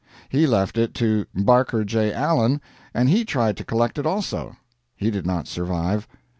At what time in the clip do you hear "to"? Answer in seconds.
0.95-1.27, 3.57-3.63